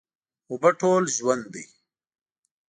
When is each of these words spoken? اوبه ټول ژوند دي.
اوبه 0.49 0.69
ټول 0.81 1.03
ژوند 1.15 1.43
دي. 1.53 1.63